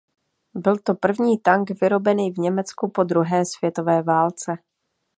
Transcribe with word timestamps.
Byl 0.55 0.77
to 0.77 0.93
první 0.95 1.37
tank 1.39 1.71
vyrobený 1.81 2.31
v 2.31 2.37
Německu 2.37 2.89
po 2.91 3.03
druhé 3.03 3.45
světové 3.45 4.01
válce. 4.01 4.53